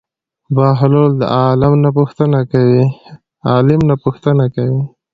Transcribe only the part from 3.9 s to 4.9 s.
پوښتنه کوي.